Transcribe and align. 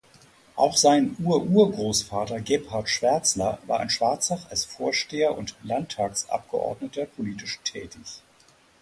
Auch 0.55 0.77
sein 0.77 1.15
Ururgroßvater 1.23 2.41
Gebhard 2.41 2.89
Schwärzler 2.89 3.59
war 3.67 3.83
in 3.83 3.91
Schwarzach 3.91 4.49
als 4.49 4.65
Vorsteher 4.65 5.37
und 5.37 5.55
Landtagsabgeordneter 5.61 7.05
politisch 7.05 7.59
tätig. 7.63 7.99